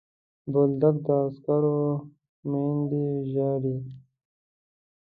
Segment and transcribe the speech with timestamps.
[0.51, 1.79] بولدک د عسکرو
[2.49, 3.77] میندې ژاړي.